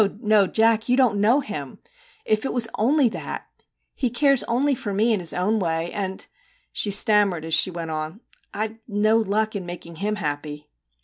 [0.23, 1.77] No, Jack, you don't know him!
[2.25, 3.45] If it was only that!
[3.93, 6.25] he cares only for me in his own way and/
[6.73, 8.19] she stam mered as she went on,'
[8.51, 10.71] I 've no luck in making him happy.'